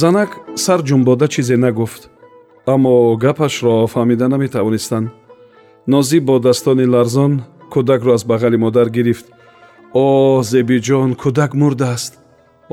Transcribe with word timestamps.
занак 0.00 0.30
сар 0.64 0.80
ҷумбода 0.88 1.26
чизе 1.28 1.56
нагуфт 1.56 2.02
аммо 2.72 2.94
гапашро 3.22 3.74
фаҳмида 3.92 4.26
наметавонистанд. 4.28 5.08
Нозӣ 5.92 6.18
бо 6.28 6.34
достони 6.46 6.86
ларзон 6.94 7.32
кӯдакро 7.72 8.10
аз 8.16 8.22
бағали 8.30 8.58
модар 8.64 8.88
гирифт. 8.96 9.26
О 10.02 10.04
зебиҷон 10.50 11.10
кӯдак 11.22 11.52
мурдааст 11.60 12.12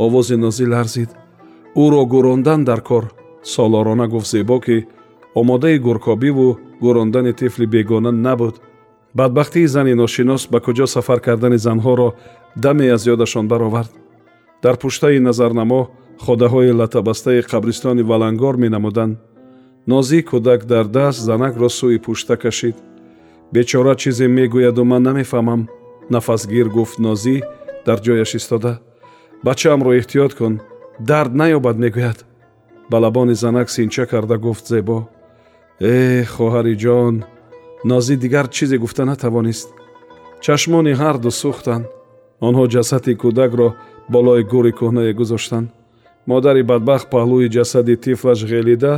овози 0.03 0.35
нозӣ 0.43 0.65
ларзид. 0.73 1.09
Ӯро 1.83 2.01
гӯрондан 2.13 2.61
дар 2.69 2.81
кор! 2.89 3.05
Солорона 3.53 4.07
гуфт 4.13 4.29
зебо 4.31 4.57
ки 4.65 4.77
омодаи 5.39 5.77
гуркобиву 5.85 6.59
гӯрондани 6.83 7.33
тифли 7.39 7.65
бегона 7.73 8.11
набуд. 8.11 8.55
Бадбахтии 9.13 9.71
зани 9.73 9.93
ношинос 10.01 10.47
ба 10.51 10.59
куҷо 10.65 10.85
сафар 10.95 11.19
кардани 11.25 11.57
занҳоро 11.65 12.09
даме 12.63 12.85
аз 12.95 13.03
ёдашон 13.13 13.45
баровард. 13.47 13.91
Дар 14.63 14.75
пуштаи 14.81 15.19
назарнамо 15.19 15.81
ходаҳои 16.25 16.71
латабастаи 16.79 17.41
қабристони 17.51 18.03
валангор 18.11 18.55
менамуданд. 18.63 19.17
Нозӣ 19.91 20.19
кӯдак 20.29 20.61
дар 20.71 20.85
даст 20.97 21.19
занакро 21.27 21.69
сӯи 21.79 21.97
пушта 22.05 22.35
кашид. 22.43 22.77
Бечора 23.53 23.95
чизе 24.01 24.27
мегӯяду 24.37 24.83
ман 24.91 25.01
намефаҳмам 25.07 25.61
нафасгир 26.13 26.67
гуфт 26.77 26.97
нозӣ 27.05 27.35
дар 27.85 27.97
ҷояш 28.05 28.31
истода 28.39 28.73
бачаамро 29.45 29.91
эҳтиёт 29.99 30.31
кун 30.37 30.53
дард 31.09 31.33
наёбад 31.41 31.77
мегӯяд. 31.83 32.19
Ба 32.89 32.97
лабони 33.03 33.35
занак 33.43 33.67
синча 33.75 34.05
карда 34.11 34.37
гуфт 34.45 34.65
зебо 34.71 34.97
э 35.79 36.23
хоҳари 36.33 36.75
ҷон 36.83 37.15
нозӣ 37.89 38.15
дигар 38.23 38.47
чизе 38.55 38.77
гуфта 38.83 39.03
натавонист. 39.11 39.69
Чашмони 40.45 40.93
ҳарду 41.01 41.31
сӯхтанд. 41.41 41.85
Онҳо 42.47 42.63
ҷасади 42.73 43.13
кӯдакро 43.21 43.69
болои 44.13 44.43
гӯри 44.51 44.71
кӯҳнае 44.79 45.13
гузоштанд 45.19 45.67
модари 46.31 46.63
бадбахт 46.71 47.07
паҳлӯи 47.13 47.47
ҷасади 47.55 47.95
тифлаш 48.03 48.39
ғелида 48.51 48.93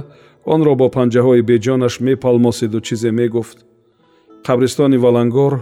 онро 0.54 0.74
бо 0.82 0.88
панҷаҳои 0.98 1.42
беҷонаш 1.50 1.94
мепалмосиду 2.08 2.80
чизе 2.88 3.12
мегуфт. 3.20 3.58
Қабристони 4.48 4.98
валангор 5.06 5.54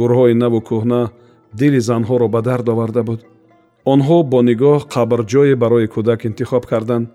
гурҳои 0.00 0.34
наву 0.42 0.60
кӯҳна 0.68 1.02
дили 1.60 1.80
занҳоро 1.88 2.26
ба 2.34 2.40
дард 2.48 2.66
оварда 2.72 3.02
буд. 3.08 3.20
Онҳо 3.92 4.18
бо 4.32 4.38
нигоҳ 4.50 4.80
қабрҷое 4.94 5.54
барои 5.62 5.86
кӯдак 5.94 6.20
интихоб 6.28 6.64
карданд. 6.70 7.06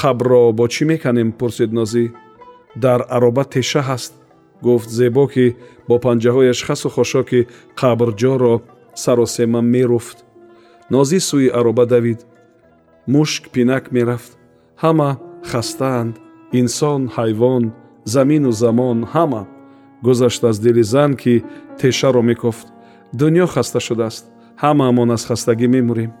Қабрро 0.00 0.42
бо 0.58 0.64
чӣ 0.72 0.82
меканем 0.90 1.28
пурсид 1.38 1.70
нозӣ. 1.78 2.04
Дар 2.84 3.00
ароба 3.16 3.44
теша 3.52 3.82
ҳаст 3.88 4.12
гуфт 4.66 4.88
зебо 4.98 5.24
ки 5.32 5.46
бо 5.88 5.94
панҷаҳояш 6.04 6.58
хасу 6.66 6.88
хошоки 6.96 7.40
қабрҷоро 7.80 8.54
саросема 9.02 9.60
меруфт. 9.74 10.18
Нозӣ 10.94 11.18
сӯи 11.28 11.48
ароба 11.58 11.84
давид 11.94 12.20
мушк 13.14 13.42
пинак 13.54 13.84
мерафт. 13.94 14.32
Ҳама 14.82 15.10
хастаанд 15.50 16.14
инсон 16.60 17.02
ҳайвон 17.16 17.64
замину 18.14 18.50
замон 18.62 18.98
ҳама. 19.14 19.42
Гузашт 20.06 20.42
аз 20.50 20.56
дили 20.64 20.84
зан 20.92 21.12
ки 21.22 21.34
тешаро 21.78 22.22
мекофт 22.30 22.66
дуньё 23.18 23.46
хаста 23.54 23.80
шудааст. 23.86 24.24
Ҳамаамон 24.62 25.10
аз 25.16 25.22
хастагӣ 25.28 25.68
мемурем. 25.74 26.12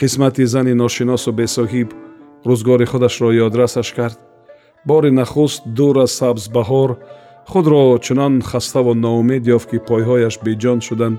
Қисмати 0.00 0.44
зани 0.52 0.74
ношиносу 0.82 1.30
бесоҳиб 1.40 1.88
рӯзгори 2.48 2.86
худашро 2.92 3.28
ёдрасаш 3.46 3.88
кард. 3.98 4.18
Бори 4.88 5.10
нахуст 5.10 5.62
дур 5.76 5.96
аз 6.04 6.12
сабзбаҳор 6.20 6.90
худро 7.50 7.98
чунон 8.04 8.34
хаставу 8.50 8.94
ноумед 9.04 9.44
ёфт 9.56 9.68
ки 9.70 9.78
пойҳояш 9.88 10.34
беҷон 10.44 10.78
шуданд. 10.86 11.18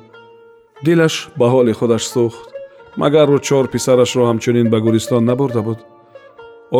Дилаш 0.86 1.16
ба 1.40 1.46
ҳоли 1.54 1.74
худаш 1.80 2.04
сӯхт 2.14 2.53
магар 3.02 3.28
ӯ 3.36 3.40
чор 3.48 3.66
писарашро 3.74 4.24
ҳамчунин 4.30 4.68
ба 4.74 4.78
гӯристон 4.86 5.24
набурда 5.30 5.62
буд. 5.68 5.80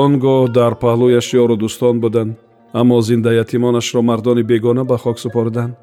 Он 0.02 0.12
гоҳ 0.24 0.44
дар 0.58 0.74
паҳлӯяш 0.84 1.28
ёру 1.42 1.56
дӯстон 1.64 1.96
буданд 2.04 2.34
аммо 2.80 2.98
зиндаятимонашро 3.10 4.02
мардони 4.10 4.44
бегона 4.52 4.84
ба 4.92 4.98
хок 5.04 5.18
супорданд 5.24 5.74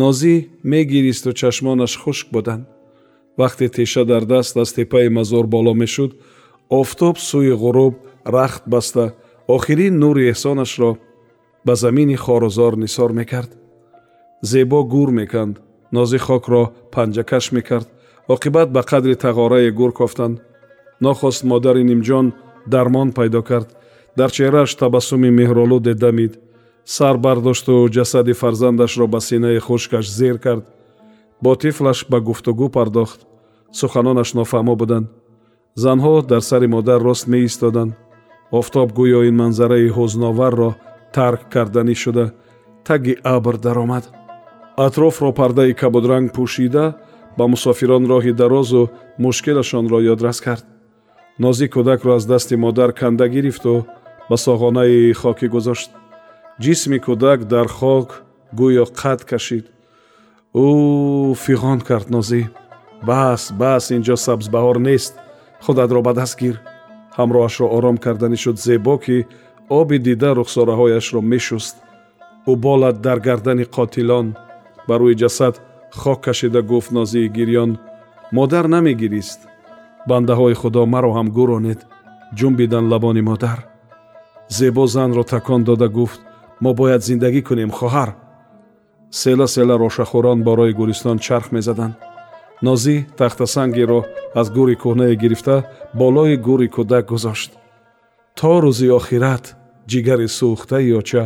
нозӣ 0.00 0.34
мегиристу 0.70 1.30
чашмонаш 1.40 1.92
хушк 2.02 2.26
буданд 2.34 2.64
вақте 3.40 3.66
теша 3.76 4.04
дар 4.04 4.24
даст 4.32 4.56
аз 4.56 4.72
теппаи 4.72 5.08
мазор 5.08 5.46
боло 5.54 5.72
мешуд 5.74 6.12
офтоб 6.80 7.16
сӯи 7.28 7.54
ғуруб 7.62 7.94
рахт 8.24 8.62
баста 8.66 9.04
охирин 9.46 9.94
нури 10.02 10.22
эҳсонашро 10.32 10.90
ба 11.66 11.74
замини 11.74 12.16
хорузор 12.16 12.76
нисор 12.76 13.10
мекард. 13.12 13.50
Зебо 14.42 14.84
гур 14.84 15.10
меканд. 15.10 15.54
Нозӣ 15.92 16.18
хокро 16.18 16.62
панҷакаш 16.92 17.52
мекард 17.52 17.88
оқибат 18.28 18.72
ба 18.72 18.82
қадри 18.82 19.14
тағорае 19.16 19.70
гур 19.72 19.92
кофтанд. 19.92 20.40
Нохост 21.00 21.44
модари 21.44 21.84
нимҷон 21.84 22.32
дармон 22.66 23.12
пайдо 23.12 23.42
кард. 23.42 23.68
Дар 24.16 24.30
чеҳрааш 24.30 24.74
табассуми 24.74 25.30
меҳролуде 25.30 25.94
дамид 25.94 26.38
сар 26.84 27.16
бардошту 27.16 27.88
ҷасади 27.96 28.32
фарзандашро 28.32 29.06
ба 29.06 29.20
синаи 29.20 29.58
хушкаш 29.58 30.06
зер 30.18 30.38
кард. 30.38 30.64
Бо 31.42 31.54
тифлаш 31.56 31.98
ба 32.10 32.18
гуфтугӯ 32.20 32.68
пардохт. 32.76 33.20
Суханонаш 33.72 34.30
нофаҳмо 34.38 34.74
буданд. 34.76 35.06
Занҳо 35.84 36.22
дар 36.30 36.42
сари 36.50 36.66
модар 36.66 37.00
рост 37.08 37.26
меистоданд. 37.32 37.92
Офтоб 38.50 38.88
гӯё 38.98 39.20
ин 39.28 39.36
манзараи 39.42 39.88
ҳузноварро 39.96 40.70
тарк 41.14 41.40
карданӣ 41.52 41.94
шуда. 41.94 42.26
Таги 42.86 43.14
абр 43.36 43.56
даромад. 43.64 44.04
Атрофро 44.86 45.30
пардаи 45.32 45.72
кабудранг 45.80 46.28
пӯшида 46.36 46.84
ба 47.38 47.44
мусофирон 47.52 48.04
роҳи 48.12 48.32
дарозу 48.40 48.82
мушкилашонро 49.24 49.98
ёдрас 50.12 50.38
кард. 50.46 50.64
Нозӣ 51.42 51.66
кӯдакро 51.74 52.10
аз 52.18 52.24
дасти 52.32 52.54
модар 52.64 52.90
канда 53.00 53.26
гирифту 53.34 53.74
ба 54.28 54.36
соғонаи 54.44 55.12
хокӣ 55.20 55.46
гузошт. 55.54 55.90
Ҷисми 56.62 56.98
кӯдак 57.06 57.40
дар 57.52 57.68
хок 57.78 58.08
гӯё 58.58 58.84
қад 59.00 59.20
кашид. 59.30 59.66
Ӯ 60.64 60.66
фиғон 61.44 61.78
кард 61.88 62.08
нозӣ 62.14 62.42
бас 63.08 63.42
бас 63.60 63.84
ин 63.94 64.02
ҷо 64.06 64.16
сабзбаҳор 64.26 64.78
нест. 64.88 65.14
Худатро 65.64 66.00
ба 66.06 66.12
даст 66.18 66.36
гир. 66.42 66.56
Ҳамроҳашро 67.18 67.66
ором 67.76 67.96
карданӣ 68.04 68.36
шуд 68.44 68.56
зебо 68.66 68.94
ки 69.04 69.16
оби 69.78 69.96
дида 70.06 70.30
рухсораҳояшро 70.38 71.20
мешуст. 71.32 71.76
Уболат 72.52 72.96
дар 73.06 73.18
гардани 73.26 73.64
қотилон. 73.76 74.26
Ба 74.88 74.94
рӯи 75.00 75.14
ҷасад 75.22 75.54
хок 75.90 76.20
кашида 76.24 76.62
гуфт 76.62 76.90
нозии 76.90 77.28
гирён 77.28 77.78
модар 78.32 78.68
намегирист 78.68 79.40
бандаҳои 80.08 80.54
худо 80.54 80.86
маро 80.86 81.10
ҳам 81.16 81.28
гӯронед 81.36 81.80
ҷумбидан 82.38 82.84
лабони 82.92 83.22
модар 83.30 83.58
зебо 84.48 84.86
занро 84.86 85.22
такон 85.24 85.64
дода 85.64 85.88
гуфт 85.88 86.20
мо 86.60 86.70
бояд 86.74 87.02
зиндагӣ 87.08 87.42
кунем 87.48 87.70
хоҳар 87.78 88.10
села 89.10 89.46
села 89.54 89.74
рошахӯрон 89.78 90.38
борои 90.48 90.72
гӯристон 90.78 91.18
чарх 91.26 91.46
мезаданд 91.56 91.94
нозӣ 92.66 92.96
тахтасангеро 93.18 94.00
аз 94.40 94.46
гӯри 94.56 94.74
кӯҳнае 94.82 95.14
гирифта 95.22 95.56
болои 96.00 96.36
гӯри 96.46 96.68
кӯдак 96.76 97.04
гузошт 97.12 97.50
то 98.38 98.52
рӯзи 98.62 98.88
охират 98.98 99.44
ҷигари 99.90 100.28
сӯхтаи 100.38 100.92
оча 101.00 101.24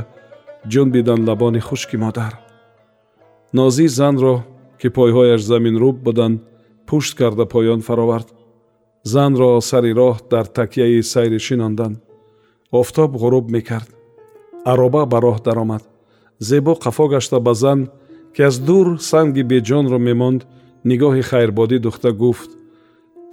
ҷунбидан 0.72 1.20
лабони 1.28 1.60
хушки 1.69 1.96
модар 2.04 2.32
нозӣ 3.58 3.86
занро 3.98 4.34
ки 4.82 4.88
пойҳояш 4.99 5.43
заминрӯб 5.50 5.96
буданд 6.06 6.38
пушт 6.88 7.12
карда 7.19 7.44
поён 7.55 7.81
фаровард. 7.88 8.29
Занро 9.12 9.50
сари 9.70 9.93
роҳ 10.00 10.17
дар 10.32 10.46
такяи 10.58 11.02
сайрӣ 11.12 11.38
шинонданд. 11.46 11.96
Офтоб 12.81 13.11
ғуруб 13.23 13.46
мекард. 13.55 13.90
Ароба 14.73 15.02
ба 15.12 15.19
роҳ 15.26 15.38
даромад. 15.46 15.82
Зебо 16.49 16.73
қафо 16.84 17.05
гашта 17.14 17.38
ба 17.46 17.55
зан 17.62 17.81
ки 18.34 18.43
аз 18.49 18.56
дур 18.69 18.87
санги 19.11 19.43
беҷонро 19.52 19.99
мемонд 20.08 20.40
нигоҳи 20.90 21.23
хайрбодӣ 21.31 21.79
духта 21.87 22.11
гуфт. 22.23 22.50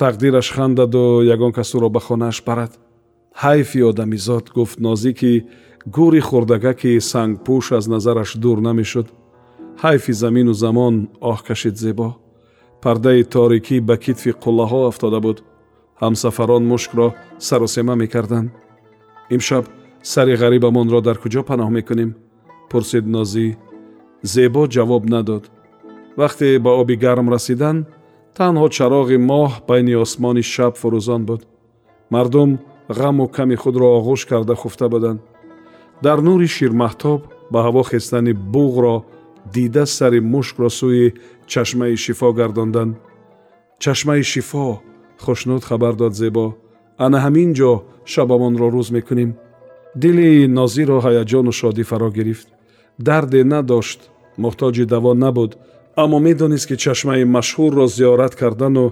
Тақдираш 0.02 0.48
хандаду 0.56 1.04
ягон 1.36 1.52
кас 1.58 1.70
ӯро 1.76 1.90
ба 1.96 2.00
хонааш 2.08 2.38
барад. 2.48 2.72
Ҳайфи 3.44 3.80
одамизод 3.90 4.46
гуфт 4.58 4.78
нозӣ 4.86 5.12
ки 5.20 5.32
гӯри 5.96 6.22
хурдагаки 6.28 6.92
сангпӯш 7.12 7.66
аз 7.78 7.86
назараш 7.94 8.30
дур 8.44 8.58
намешуд 8.68 9.08
ҳайфи 9.84 10.14
замину 10.24 10.54
замон 10.64 10.96
оҳ 11.32 11.40
кашид 11.48 11.76
зебо. 11.84 12.10
Пардаи 12.84 13.24
торикӣ 13.34 13.78
ба 13.88 13.96
китфи 14.04 14.32
қуллаҳо 14.44 14.80
афтода 14.90 15.20
буд. 15.26 15.38
Ҳамсафарон 16.02 16.64
мушкро 16.72 17.08
сарусема 17.48 17.96
мекарданд. 18.04 18.50
Имшаб 19.36 19.66
сари 20.12 20.34
ғарибамонро 20.42 21.00
дар 21.08 21.18
куҷо 21.24 21.42
паноҳ 21.50 21.70
мекунем. 21.78 22.12
Пурсид 22.70 23.06
нозӣ 23.16 23.48
зебо 24.34 24.64
ҷавоб 24.76 25.04
надод. 25.14 25.44
Вақте 26.20 26.48
ба 26.66 26.72
оби 26.82 26.96
гарм 27.04 27.28
расиданд 27.36 27.88
танҳо 28.38 28.68
чароғи 28.78 29.18
моҳ 29.32 29.52
байни 29.70 29.94
осмони 30.06 30.44
шаб 30.54 30.74
фурӯзон 30.82 31.22
буд. 31.30 31.42
Мардум 32.14 32.52
ғаму 33.00 33.26
ками 33.36 33.56
худро 33.62 33.88
оғӯш 34.00 34.22
карда 34.30 34.56
хуфта 34.62 34.88
буданд. 34.94 35.20
Дар 36.06 36.20
нури 36.28 36.48
ширмаҳтоб 36.56 37.20
ба 37.52 37.60
ҳаво 37.66 37.84
хестани 37.92 38.34
буғро 38.54 38.96
дида 39.54 39.86
сари 39.86 40.20
мушкро 40.20 40.70
сӯи 40.80 41.06
чашмаи 41.52 41.96
шифо 42.04 42.30
гардонданд 42.40 42.94
чашмаи 43.84 44.24
шифо 44.32 44.82
хушнуд 45.24 45.64
хабар 45.64 45.96
дод 45.96 46.14
зебо. 46.22 46.46
Ана 46.98 47.18
ҳамин 47.26 47.50
ҷо 47.58 47.72
шабамонро 48.12 48.68
рӯз 48.76 48.90
мекунем. 48.98 49.32
Дили 50.02 50.48
нозиро 50.58 50.98
ҳаяҷону 51.06 51.52
шодӣ 51.60 51.84
фаро 51.90 52.10
гирифт. 52.18 52.48
Дарде 53.08 53.42
надошт 53.54 54.00
муҳтоҷи 54.44 54.86
даво 54.94 55.12
набуд 55.24 55.52
аммо 56.02 56.18
медонист 56.28 56.68
ки 56.70 56.76
чашмаи 56.84 57.24
машҳурро 57.36 57.86
зиёрат 57.98 58.34
кардану 58.42 58.86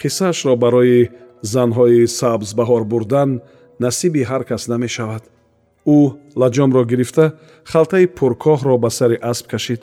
қиссаашро 0.00 0.54
барои 0.64 1.10
занҳои 1.54 2.00
сабзбаҳор 2.18 2.82
бурдан 2.92 3.30
насиби 3.84 4.22
ҳар 4.30 4.42
кас 4.50 4.62
намешавад. 4.72 5.22
Ӯ 5.96 5.98
лаҷомро 6.40 6.82
гирифта 6.90 7.24
халтаи 7.72 8.06
пуркоҳро 8.18 8.74
ба 8.84 8.90
сари 8.98 9.16
асп 9.30 9.46
кашид 9.52 9.80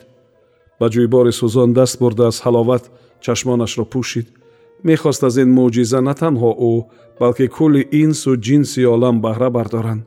ба 0.80 0.86
ҷӯйбори 0.92 1.32
сӯзон 1.40 1.70
даст 1.78 1.96
бурда 2.00 2.24
аз 2.30 2.36
ҳаловат 2.44 2.84
чашмонашро 3.24 3.84
пӯшид. 3.92 4.26
Мехост 4.88 5.22
аз 5.28 5.34
ин 5.42 5.50
мӯъҷиза 5.56 6.00
на 6.08 6.14
танҳо 6.20 6.50
ӯ 6.70 6.72
балки 7.20 7.46
кулли 7.56 7.82
инсу 8.02 8.30
ҷинси 8.46 8.82
олам 8.94 9.16
баҳра 9.24 9.48
бардоранд. 9.56 10.02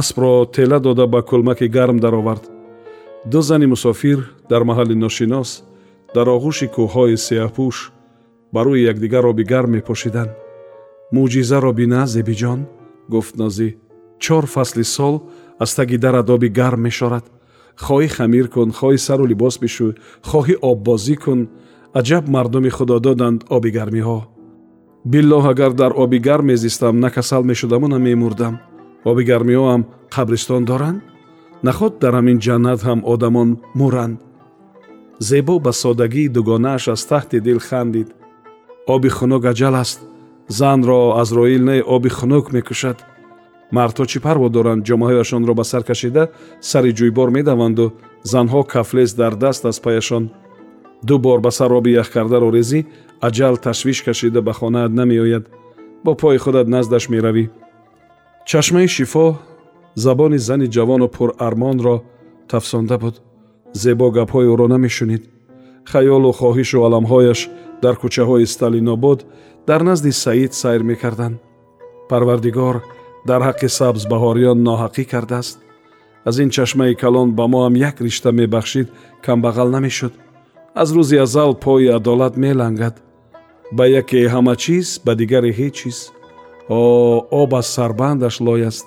Аспро 0.00 0.32
тела 0.54 0.78
дода 0.86 1.06
ба 1.14 1.20
кӯлмаки 1.28 1.66
гарм 1.76 1.98
даровард. 2.04 2.44
Ду 3.32 3.40
зани 3.48 3.66
мусофир 3.74 4.18
дар 4.50 4.62
маҳалли 4.70 4.96
ношинос 5.04 5.50
дар 6.14 6.26
оғӯши 6.36 6.66
кӯҳҳои 6.74 7.16
сеҳпӯш 7.26 7.76
ба 8.52 8.60
рӯи 8.66 8.80
якдигар 8.92 9.24
оби 9.30 9.44
гарм 9.52 9.70
мепошиданд 9.76 10.30
мӯъҷизаро 11.14 11.72
бина 11.80 12.00
зебиҷон 12.14 12.60
гуфт 13.12 13.34
нозӣ 13.42 13.68
чор 14.24 14.44
фасли 14.54 14.84
сол 14.96 15.14
аз 15.62 15.70
таги 15.78 15.96
дарат 16.04 16.28
оби 16.34 16.48
гарм 16.58 16.80
мешорад 16.86 17.24
хоҳӣ 17.76 18.08
хамир 18.16 18.46
кун 18.54 18.68
хоҳӣ 18.78 18.98
сару 19.06 19.24
либос 19.32 19.54
бишӯй 19.62 19.92
хоҳӣ 20.28 20.54
оббозӣ 20.70 21.16
кун. 21.24 21.40
Аҷаб 21.98 22.24
мардуми 22.34 22.70
худо 22.76 22.96
доданд 23.06 23.40
оби 23.56 23.70
гармиҳо. 23.78 24.18
Биллоҳ 25.12 25.44
агар 25.52 25.72
дар 25.80 25.92
оби 26.02 26.18
гарм 26.18 26.46
мезистам 26.46 27.00
на 27.00 27.10
касал 27.10 27.42
мешудаму 27.50 27.86
на 27.88 27.98
мемурдам. 27.98 28.54
Оби 29.10 29.22
гармиҳоам 29.30 29.82
қабристон 30.14 30.62
доранд? 30.70 31.02
Наход 31.66 31.92
дар 32.02 32.14
ҳамин 32.18 32.38
ҷаннат 32.46 32.80
ҳам 32.86 33.00
одамон 33.12 33.48
муранд? 33.78 34.16
Зебо 35.28 35.54
ба 35.64 35.72
содагии 35.72 36.32
дугонааш 36.36 36.84
аз 36.94 37.02
таҳти 37.10 37.38
дил 37.46 37.58
хандид. 37.68 38.08
Оби 38.94 39.08
хунук 39.16 39.44
аҷал 39.52 39.74
аст. 39.82 40.00
Занро 40.58 41.00
азроил 41.22 41.62
не 41.68 41.76
оби 41.94 42.10
хунук 42.16 42.52
мекушад 42.52 42.98
мардҳо 43.76 44.04
чӣ 44.10 44.18
парво 44.26 44.48
доранд? 44.56 44.84
Ҷомаҳояшонро 44.88 45.52
ба 45.60 45.64
сар 45.70 45.82
кашида 45.90 46.24
сари 46.70 46.90
ҷӯйбор 46.98 47.28
медаванду 47.36 47.86
занҳо 48.32 48.60
кафлес 48.72 49.10
дар 49.20 49.32
даст 49.42 49.62
аз 49.70 49.78
паяшон. 49.84 50.24
Ду 51.08 51.14
бор 51.24 51.38
ба 51.46 51.50
сар 51.58 51.70
оби 51.78 51.90
ях 52.02 52.08
кардаро 52.14 52.48
резӣ 52.56 52.80
аҷал 53.26 53.54
ташвиш 53.66 53.98
кашида 54.06 54.40
ба 54.46 54.52
хонаат 54.58 54.92
намеояд. 55.00 55.44
Бо 56.04 56.10
пои 56.20 56.38
худат 56.44 56.66
наздаш 56.74 57.04
меравӣ. 57.12 57.44
Чашмаи 58.50 58.88
шифо 58.96 59.26
забони 60.04 60.38
зани 60.38 60.66
ҷавону 60.74 61.08
пурармонро 61.16 61.96
тафсонда 62.50 62.96
буд. 63.02 63.14
Зебо 63.82 64.06
гапҳои 64.16 64.50
ӯро 64.52 64.66
намешунид. 64.74 65.22
Хаёлу 65.90 66.30
хоҳишу 66.40 66.78
аламҳояш 66.86 67.40
дар 67.82 67.94
кӯчаҳои 68.02 68.46
сталинобод 68.54 69.18
дар 69.68 69.80
назди 69.88 70.12
саид 70.24 70.52
сайр 70.60 70.82
мекарданд. 70.90 71.36
Парвардигор 72.10 72.76
дар 73.28 73.40
ҳаққи 73.48 73.68
сабзбаҳориён 73.78 74.58
ноҳақӣ 74.68 75.04
кардааст. 75.12 75.58
аз 76.28 76.36
ин 76.42 76.50
чашмаи 76.56 76.94
калон 77.02 77.28
ба 77.38 77.44
мо 77.52 77.58
ҳам 77.64 77.74
як 77.88 77.96
ришта 78.06 78.30
мебахшид 78.40 78.88
камбағал 79.24 79.68
намешуд. 79.76 80.12
аз 80.74 80.88
рӯзи 80.96 81.16
азал 81.24 81.50
пои 81.64 81.86
адолат 81.98 82.34
мелангад. 82.36 82.94
ба 83.76 83.84
яке 84.00 84.20
ҳама 84.34 84.54
чиз 84.62 84.86
ба 85.04 85.12
дигаре 85.20 85.50
ҳеҷ 85.58 85.74
чиз. 85.78 85.98
о 86.68 86.80
об 87.40 87.50
аз 87.60 87.66
сарбандаш 87.76 88.36
лой 88.46 88.62
аст 88.70 88.86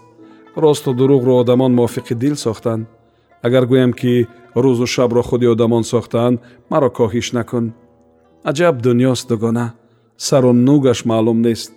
росту 0.63 0.91
дурӯғро 0.99 1.33
одамон 1.43 1.71
мувофиқи 1.75 2.13
дил 2.23 2.35
сохтанд 2.45 2.83
агар 3.45 3.63
гӯям 3.71 3.91
ки 3.99 4.13
рӯзу 4.63 4.85
шабро 4.95 5.21
худи 5.29 5.47
одамон 5.53 5.83
сохтаанд 5.83 6.37
маро 6.71 6.89
коҳиш 6.97 7.27
накун. 7.37 7.65
аҷаб 8.49 8.75
дунёст 8.85 9.25
дугона. 9.29 9.67
сару 10.17 10.51
нугаш 10.67 10.99
маълум 11.09 11.39
нест. 11.47 11.71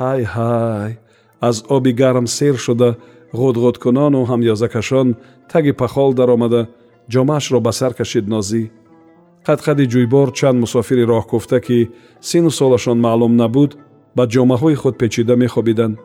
ҳай 0.00 0.20
ҳай 0.34 0.92
аз 1.40 1.64
оби 1.68 1.92
гарм 1.92 2.26
сер 2.26 2.56
шуда 2.56 2.96
ғудғудкунону 3.40 4.20
ҳамёзакашон 4.30 5.08
таги 5.52 5.72
пахол 5.72 6.10
даромада 6.14 6.68
ҷомаашро 7.12 7.60
ба 7.60 7.72
сар 7.72 7.92
кашид 7.98 8.26
нозӣ. 8.28 8.62
Қадқади 9.46 9.84
ҷӯйбор 9.92 10.28
чанд 10.38 10.58
мусофири 10.64 11.04
роҳкуфта 11.12 11.58
ки 11.66 11.78
сину 12.28 12.50
солашон 12.50 12.98
маълум 13.06 13.32
набуд 13.42 13.70
ба 14.16 14.24
ҷомаҳои 14.32 14.76
худ 14.82 14.94
печида 15.02 15.34
мехобиданд. 15.44 15.96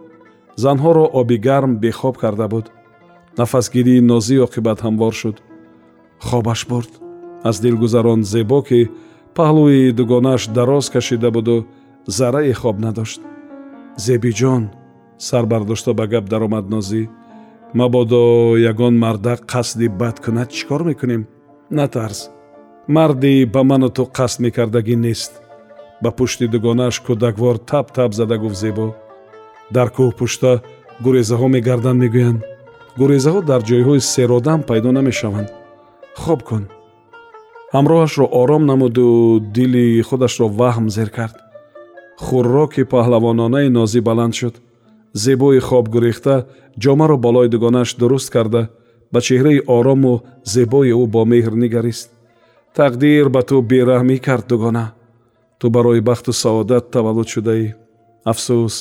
Занҳоро 0.63 1.05
оби 1.19 1.37
гарм 1.47 1.71
бехоб 1.83 2.15
карда 2.23 2.47
буд. 2.53 2.65
Нафасгирии 3.39 4.05
нозӣ 4.11 4.35
оқибат 4.45 4.79
ҳамвор 4.85 5.13
шуд. 5.21 5.37
Хобаш 6.27 6.61
бурд. 6.69 6.91
Аз 7.49 7.55
дил 7.63 7.75
гузаронд 7.83 8.23
зебо 8.33 8.59
ки 8.67 8.79
паҳлӯи 9.35 9.91
дугонааш 9.99 10.43
дароз 10.57 10.85
кашида 10.95 11.29
буду 11.37 11.55
заррае 12.17 12.53
хоб 12.61 12.77
надошт. 12.85 13.21
Зебиҷон 14.05 14.63
сар 15.27 15.45
бардошта 15.45 15.94
ба 15.94 16.06
гап 16.07 16.25
даромад 16.31 16.66
нозӣ 16.74 17.01
мабодо 17.73 18.57
ягон 18.71 18.95
мардак 19.04 19.40
қасди 19.54 19.88
бад 19.99 20.19
кунад 20.23 20.49
чӣ 20.56 20.64
кор 20.68 20.83
мекунем? 20.83 21.28
Натарс. 21.69 22.30
Марди 22.88 23.45
ба 23.45 23.64
ману 23.64 23.90
ту 23.90 24.04
қасд 24.18 24.40
мекардагӣ 24.40 24.95
нест. 24.95 25.31
Ба 26.04 26.09
пушти 26.11 26.47
дугонааш 26.47 26.95
кӯдаквор 27.06 27.57
тап 27.69 27.92
тап 27.95 28.14
зада 28.14 28.38
гуфт 28.38 28.57
зебо. 28.64 28.95
Дар 29.76 29.90
кӯҳ 29.95 30.11
пушта 30.18 30.52
гурезаҳо 31.04 31.47
мегарданд 31.56 31.99
мегӯянд. 32.04 32.42
Гурезаҳо 32.99 33.42
дар 33.49 33.61
ҷойҳои 33.69 33.99
серодам 34.14 34.59
пайдо 34.69 34.90
намешаванд. 34.92 35.49
Хоб 36.21 36.40
кун. 36.47 36.64
Ҳамроҳашро 37.76 38.26
ором 38.42 38.64
намуду 38.66 39.06
дили 39.56 40.02
худашро 40.07 40.47
ваҳм 40.59 40.88
зер 40.95 41.09
кард. 41.18 41.38
Хурроки 42.26 42.83
паҳлавононаи 42.94 43.69
нозӣ 43.78 43.99
баланд 44.09 44.33
шуд 44.40 44.56
зебои 45.13 45.59
хоб 45.59 45.89
гурехта 45.89 46.47
ҷомаро 46.83 47.18
болои 47.18 47.49
дугонааш 47.49 47.95
дуруст 47.95 48.30
карда 48.30 48.69
ба 49.11 49.19
чеҳраи 49.21 49.63
орому 49.68 50.23
зебои 50.44 50.92
ӯ 50.92 51.07
бо 51.13 51.21
меҳр 51.25 51.54
нигарист. 51.63 52.09
Тақдир 52.78 53.30
ба 53.30 53.42
ту 53.49 53.56
бераҳмӣ 53.61 54.18
кард 54.28 54.45
дугона. 54.47 54.85
Ту 55.59 55.69
барои 55.69 56.01
бахту 56.09 56.31
саодат 56.33 56.92
таваллуд 56.92 57.28
шудаӣ. 57.33 57.68
Афсӯс 58.31 58.75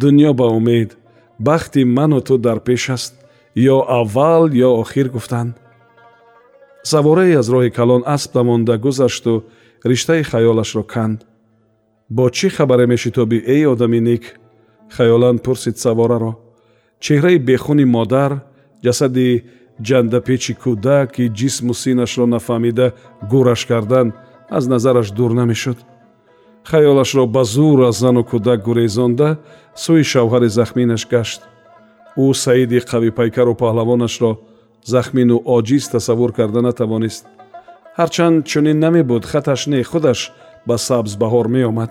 дунё 0.00 0.30
ба 0.40 0.46
умед. 0.58 0.90
Бахти 1.38 1.84
ману 1.84 2.20
ту 2.20 2.34
дар 2.38 2.58
пеш 2.60 2.90
аст. 2.96 3.14
Ё 3.74 3.76
аввал 4.00 4.44
ё 4.66 4.70
охир 4.82 5.08
гуфтанд 5.08 5.54
саворае 6.86 7.38
аз 7.38 7.48
роҳи 7.54 7.70
калон 7.70 8.02
асп 8.06 8.34
намонда 8.34 8.78
гузашту 8.78 9.44
риштаи 9.84 10.22
хаёлашро 10.22 10.82
канд. 10.82 11.18
Бо 12.08 12.24
чӣ 12.36 12.48
хабаре 12.56 12.86
мешитобӣ 12.86 13.38
эй 13.54 13.62
одами 13.72 14.00
нек 14.08 14.24
хаёлан 14.94 15.38
пурсид 15.38 15.78
савораро. 15.78 16.32
Чеҳраи 17.04 17.38
бехуни 17.38 17.84
модар 17.96 18.32
ҷасади 18.84 19.28
ҷандапечи 19.86 20.54
кӯдак 20.62 21.06
ки 21.14 21.24
ҷисму 21.38 21.74
синашро 21.82 22.26
нафаҳмида 22.34 22.86
гӯраш 23.30 23.62
кардан 23.70 24.08
аз 24.56 24.64
назараш 24.72 25.08
дур 25.18 25.30
намешуд. 25.40 25.78
Хаёлашро 26.70 27.24
ба 27.34 27.42
зур 27.44 27.78
аз 27.88 27.96
зану 28.02 28.22
кӯдак 28.30 28.58
гурезонда 28.66 29.28
сӯи 29.82 30.02
шавҳари 30.12 30.48
захминаш 30.58 31.02
гашт. 31.12 31.40
Ӯ 32.24 32.26
саиди 32.44 32.78
қавипайкару 32.90 33.54
паҳлавонашро 33.62 34.32
захмину 34.92 35.36
оҷиз 35.56 35.84
тасаввур 35.94 36.32
карда 36.38 36.60
натавонист. 36.68 37.24
Ҳарчанд 37.98 38.44
чунин 38.50 38.78
намебуд 38.84 39.22
хаташ 39.30 39.60
не 39.72 39.80
худаш 39.90 40.20
ба 40.68 40.76
сабзбаҳор 40.88 41.46
меомад. 41.56 41.90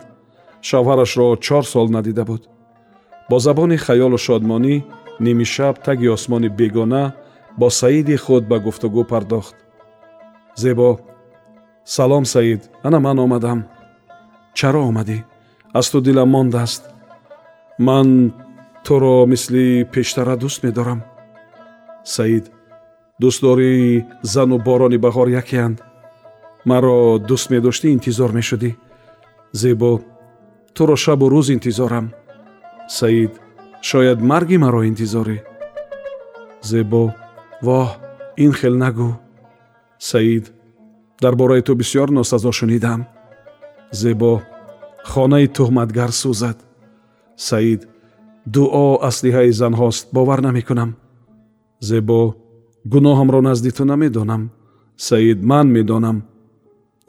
Шавҳарашро 0.69 1.27
чор 1.45 1.63
сол 1.73 1.87
надида 1.95 2.23
буд 2.29 2.43
бо 3.29 3.39
забони 3.39 3.77
хаёлу 3.77 4.17
шодмонӣ 4.17 4.84
нимишаб 5.20 5.75
таги 5.84 6.08
осмони 6.15 6.50
бегона 6.50 7.13
бо 7.58 7.70
саиди 7.70 8.15
худ 8.17 8.44
ба 8.48 8.58
гуфтугӯ 8.60 9.03
пардохт. 9.12 9.55
Зебо 10.55 11.00
салом 11.86 12.25
саид 12.25 12.62
ана 12.84 13.00
ман 13.00 13.20
омадам. 13.20 13.60
Чаро 14.53 14.82
омадӣ? 14.89 15.17
Аз 15.74 15.89
ту 15.89 16.01
дилам 16.01 16.29
мондааст. 16.29 16.84
Ман 17.79 18.34
туро 18.86 19.25
мисли 19.25 19.86
пештара 19.94 20.36
дӯст 20.38 20.63
медорам 20.63 21.03
саид 22.03 22.46
дӯстдории 23.22 24.05
зану 24.22 24.58
борони 24.67 24.98
баҳор 25.05 25.27
якеанд. 25.41 25.77
Маро 26.70 26.98
дӯст 27.29 27.48
медоштӣ 27.53 27.88
интизор 27.96 28.32
мешудӣ. 28.38 28.72
Зебо 29.62 29.91
туро 30.75 30.96
шабу 31.03 31.25
рӯз 31.34 31.48
интизорам 31.55 32.05
саид 32.88 33.34
шояд 33.82 34.20
марги 34.22 34.58
маро 34.58 34.82
интизорӣ 34.89 35.38
зебо 36.70 37.04
воҳ 37.65 37.89
ин 38.44 38.51
хел 38.60 38.75
нагӯ. 38.84 39.12
Саид 40.10 40.46
дар 41.22 41.34
бораи 41.36 41.62
ту 41.62 41.74
бисьёр 41.80 42.10
носазо 42.12 42.51
шунидам 42.60 43.01
зебо 44.01 44.32
хонаи 45.12 45.48
туҳматгар 45.56 46.12
сӯзад. 46.22 46.58
Саид 47.48 47.82
дуо 48.54 48.88
аслиҳаи 49.10 49.51
занҳост 49.62 50.06
бовар 50.15 50.39
намекунам. 50.48 50.92
Зебо 51.89 52.20
гуноҳамро 52.94 53.42
назди 53.48 53.72
ту 53.77 53.84
намедонам. 53.92 54.44
Саид 55.08 55.39
ман 55.50 55.68
медонам. 55.75 56.18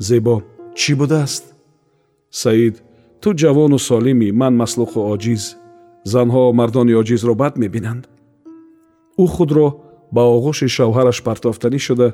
Зебо 0.09 0.37
чӣ 0.81 0.93
будааст? 1.01 1.45
Саид 2.43 2.75
ту 3.21 3.29
ҷавону 3.43 3.79
солимӣ 3.89 4.29
ман 4.41 4.55
маслуху 4.63 5.01
оҷиз 5.15 5.45
занҳо 6.13 6.43
мардони 6.59 6.95
оҷизро 7.01 7.35
бад 7.43 7.55
мебинанд. 7.63 8.05
Ӯ 9.23 9.27
худро 9.35 9.69
ба 10.15 10.23
оғӯши 10.37 10.69
шавҳараш 10.77 11.19
партофтанӣ 11.27 11.79
шуда 11.87 12.09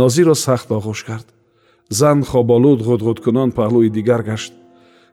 нозиро 0.00 0.34
сахт 0.46 0.68
оғӯш 0.78 1.00
кард. 1.08 1.26
Зан 1.98 2.18
хоболуд 2.30 2.80
ғудғудкунон 2.88 3.50
паҳлӯи 3.58 3.88
дигар 3.96 4.22
гашт. 4.30 4.52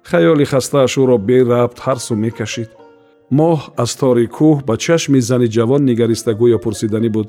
Хаёли 0.09 0.45
хастааш 0.51 0.93
ӯро 1.01 1.17
берабт 1.29 1.77
ҳар 1.85 1.99
су 2.05 2.13
мекашид. 2.23 2.69
Моҳ 3.39 3.59
аз 3.83 3.91
тори 3.99 4.25
кӯҳ 4.37 4.55
ба 4.67 4.75
чашми 4.83 5.19
зани 5.29 5.47
ҷавон 5.55 5.81
нигариста 5.89 6.31
гӯё 6.41 6.57
пурсиданӣ 6.65 7.09
буд. 7.15 7.27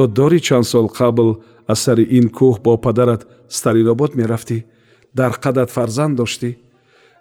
Ё 0.00 0.02
дорӣ 0.18 0.38
чанд 0.46 0.66
сол 0.72 0.86
қабл 0.98 1.28
аз 1.72 1.78
сари 1.84 2.04
ин 2.18 2.26
кӯҳ 2.36 2.54
бо 2.64 2.72
падарат 2.84 3.22
стариробод 3.56 4.12
мерафтӣ. 4.20 4.58
Дар 5.18 5.32
қадат 5.44 5.68
фарзанд 5.76 6.14
доштӣ 6.20 6.48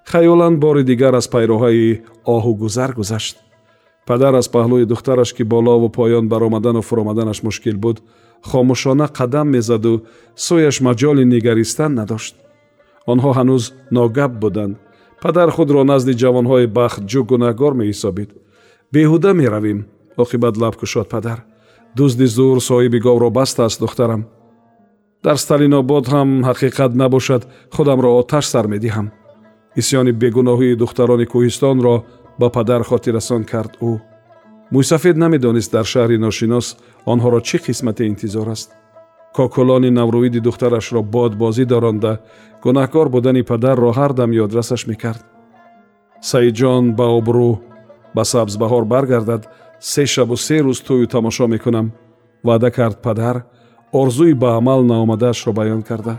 хаёлан 0.05 0.59
бори 0.59 0.83
дигар 0.83 1.13
аз 1.13 1.27
пайроҳаи 1.27 2.01
оҳугузар 2.25 2.91
гузашт. 2.93 3.35
Падар 4.05 4.33
аз 4.35 4.47
паҳлӯи 4.51 4.85
духтараш 4.85 5.33
ки 5.33 5.43
болову 5.43 5.89
поён 5.89 6.27
баромадану 6.27 6.81
фуромаданаш 6.81 7.43
мушкил 7.43 7.77
буд 7.77 7.97
хомӯшона 8.49 9.07
қадам 9.17 9.47
мезаду 9.55 10.03
сӯяш 10.45 10.77
маҷоли 10.87 11.23
нигаристан 11.33 11.91
надошт. 11.99 12.35
Онҳо 13.11 13.31
ҳанӯз 13.37 13.63
ногап 13.91 14.31
буданд. 14.43 14.75
Падар 15.23 15.49
худро 15.55 15.83
назди 15.83 16.13
ҷавонҳои 16.21 16.67
бахтҷӯ 16.77 17.21
гунаҳгор 17.29 17.73
меҳисобид. 17.79 18.29
Беҳуда 18.93 19.31
меравем 19.41 19.79
оқибат 20.23 20.55
лаб 20.61 20.75
кушод 20.81 21.07
падар. 21.13 21.39
Дузди 21.95 22.25
зур 22.35 22.57
соҳиби 22.69 22.99
говро 23.05 23.29
бастааст 23.29 23.79
духтарам. 23.79 24.21
Дар 25.23 25.37
сталинобод 25.43 26.05
ҳам 26.13 26.29
ҳақиқат 26.49 26.91
набошад 27.01 27.41
худамро 27.75 28.09
оташ 28.19 28.45
сар 28.53 28.67
медиҳам 28.73 29.07
исьёни 29.81 30.11
бегуноҳии 30.21 30.79
духтарони 30.81 31.25
кӯҳистонро 31.31 31.95
ба 32.39 32.47
падар 32.55 32.81
хотиррасон 32.89 33.43
кард 33.51 33.73
ӯ. 33.89 33.93
Мӯйсафед 34.73 35.15
намедонист 35.23 35.71
дар 35.75 35.85
шаҳри 35.93 36.17
ношинос 36.25 36.67
онҳоро 37.11 37.39
чӣ 37.47 37.57
қисмате 37.65 38.03
интизор 38.11 38.47
аст? 38.55 38.69
Кокулони 39.37 39.91
наврӯиди 39.99 40.39
духтарашро 40.47 41.01
бодбозӣ 41.13 41.65
доронда 41.71 42.13
гунаҳкор 42.63 43.07
будани 43.15 43.43
падарро 43.49 43.89
ҳар 43.97 44.11
дам 44.19 44.31
ёдрасаш 44.43 44.81
мекард. 44.91 45.23
Саидҷон 46.29 46.85
ба 46.97 47.05
обрӯ 47.17 47.51
ба 48.15 48.23
сабзбаҳор 48.31 48.83
баргардад 48.93 49.43
се 49.91 50.03
шабу 50.13 50.35
се 50.45 50.57
рӯз 50.65 50.79
тӯю 50.87 51.05
тамошо 51.13 51.45
мекунам. 51.53 51.87
Ваъда 52.47 52.69
кард 52.77 52.97
падар 53.05 53.37
орзуи 54.01 54.33
ба 54.33 54.49
амал 54.59 54.81
наомадаашро 54.91 55.51
баён 55.59 55.81
карда. 55.89 56.15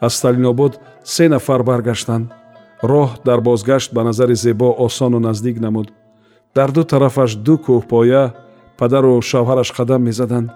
Аз 0.00 0.12
сталинобод 0.18 0.72
се 1.04 1.28
нафар 1.28 1.62
баргаштанд 1.62 2.26
роҳ 2.82 3.10
дар 3.24 3.40
бозгашт 3.40 3.92
ба 3.94 4.04
назари 4.04 4.34
зебо 4.34 4.74
осону 4.78 5.18
наздик 5.18 5.60
намуд. 5.60 5.92
Дар 6.54 6.72
ду 6.72 6.84
тарафаш 6.84 7.34
ду 7.34 7.54
кӯҳпоя 7.64 8.34
падару 8.78 9.22
шавҳараш 9.22 9.72
қадам 9.72 10.02
мезаданд. 10.02 10.50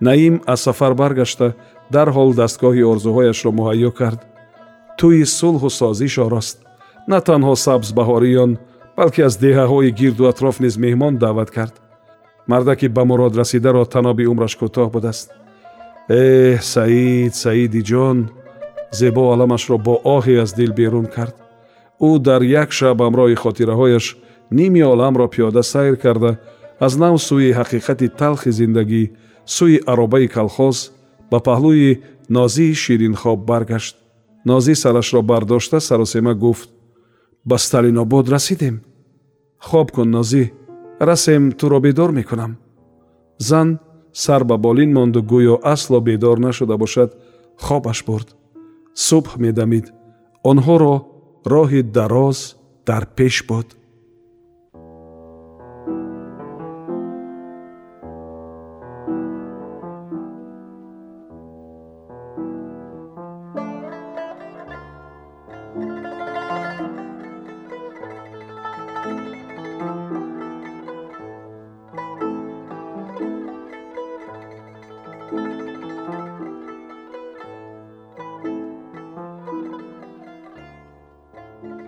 Наим 0.00 0.40
аз 0.46 0.60
сафар 0.60 0.94
баргашта 0.94 1.54
дарҳол 1.90 2.34
дастгоҳи 2.34 2.82
орзуҳояшро 2.92 3.50
муҳайё 3.58 3.90
кард. 4.00 4.20
Тӯи 4.98 5.24
сулҳу 5.38 5.70
созиш 5.70 6.18
орост. 6.18 6.58
На 7.08 7.20
танҳо 7.20 7.54
сабзбаҳориён 7.66 8.58
балки 8.96 9.20
аз 9.28 9.34
деҳаҳои 9.44 9.90
гирду 10.00 10.24
атроф 10.32 10.60
низ 10.60 10.74
меҳмон 10.84 11.14
даъват 11.16 11.50
кард. 11.50 11.74
Мардаки 12.46 12.88
ба 12.88 13.04
мурод 13.04 13.36
расидаро 13.36 13.84
таноби 13.84 14.26
умраш 14.32 14.54
кӯтоҳ 14.60 14.88
будааст. 14.94 15.28
Эҳ 16.08 16.60
саид 16.74 17.34
саиди 17.34 17.82
ҷон 17.90 18.18
зебо 18.98 19.22
аламашро 19.32 19.76
бо 19.86 19.94
оҳе 20.16 20.34
аз 20.44 20.50
дил 20.58 20.72
берун 20.80 21.06
кард 21.16 21.41
ӯ 22.08 22.10
дар 22.26 22.42
як 22.42 22.68
шаб 22.78 22.98
ҳамроҳи 23.04 23.36
хотираҳояш 23.44 24.06
ними 24.58 24.82
оламро 24.92 25.26
пиёда 25.34 25.62
сайр 25.72 25.96
карда 26.04 26.32
аз 26.86 26.92
нав 27.02 27.14
сӯи 27.28 27.50
ҳақиқати 27.58 28.06
талхи 28.20 28.50
зиндагӣ 28.58 29.04
сӯи 29.56 29.76
аробаи 29.92 30.26
калхоз 30.36 30.76
ба 31.30 31.38
паҳлӯи 31.46 31.90
нозии 32.36 32.74
ширинхоб 32.82 33.38
баргашт. 33.50 33.94
Нозӣ 34.50 34.74
сарашро 34.82 35.22
бардошта 35.22 35.80
саросема 35.80 36.34
гуфт 36.34 36.68
ба 37.44 37.56
сталинобод 37.58 38.28
расидем. 38.28 38.76
Хоб 39.58 39.90
кун 39.94 40.10
нозӣ 40.10 40.44
расем 41.00 41.52
туро 41.52 41.78
бедор 41.80 42.10
мекунам. 42.18 42.52
Зан 43.38 43.78
сар 44.12 44.44
ба 44.44 44.56
болин 44.56 44.92
монду 44.92 45.20
гӯё 45.22 45.54
асло 45.62 46.00
бедор 46.00 46.38
нашуда 46.38 46.76
бошад 46.76 47.10
хобаш 47.64 48.04
бурд. 48.04 48.28
Субҳ 48.94 49.30
медамид 49.44 49.86
онҳоро 50.50 50.94
роҳи 51.44 51.82
дароз 51.82 52.56
дар 52.86 53.06
пеш 53.16 53.44
буд 53.48 53.68